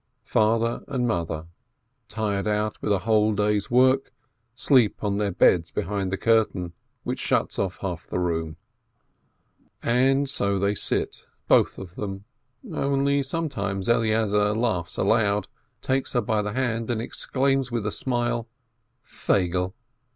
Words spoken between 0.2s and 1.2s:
Father and